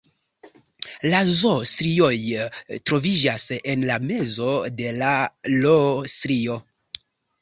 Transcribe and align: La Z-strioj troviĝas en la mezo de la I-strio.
La 1.13 1.17
Z-strioj 1.39 2.15
troviĝas 2.91 3.45
en 3.75 3.85
la 3.91 3.99
mezo 4.13 4.49
de 4.81 4.95
la 5.03 5.15
I-strio. 5.59 6.59